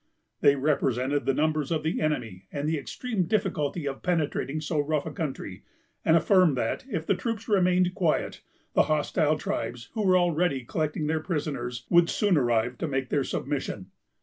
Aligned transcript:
They 0.39 0.55
represented 0.55 1.27
the 1.27 1.33
numbers 1.35 1.69
of 1.69 1.83
the 1.83 2.01
enemy, 2.01 2.47
and 2.51 2.67
the 2.67 2.79
extreme 2.79 3.25
difficulty 3.25 3.85
of 3.87 4.01
penetrating 4.01 4.59
so 4.59 4.79
rough 4.79 5.05
a 5.05 5.11
country; 5.11 5.61
and 6.03 6.17
affirmed 6.17 6.57
that, 6.57 6.83
if 6.89 7.05
the 7.05 7.13
troops 7.13 7.47
remained 7.47 7.93
quiet, 7.93 8.41
the 8.73 8.85
hostile 8.89 9.37
tribes, 9.37 9.91
who 9.93 10.03
were 10.03 10.17
already 10.17 10.65
collecting 10.65 11.05
their 11.05 11.19
prisoners, 11.19 11.85
would 11.91 12.09
soon 12.09 12.35
arrive 12.35 12.79
to 12.79 12.87
make 12.87 13.09
their 13.09 13.23
submission. 13.23 13.91